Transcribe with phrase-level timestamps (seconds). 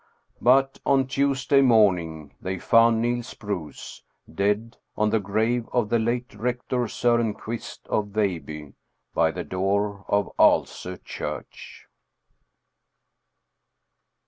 [0.41, 4.01] But on Tuesday morning they found Niels Bruus
[4.33, 8.73] dead on the grave of the late rector Soren Quist of Veilbye,
[9.13, 11.85] by the door of Aalso church.